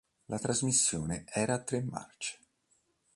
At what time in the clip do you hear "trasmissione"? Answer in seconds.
0.39-1.25